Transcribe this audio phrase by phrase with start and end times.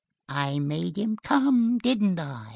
[0.29, 2.49] "I made him come, didn't I?"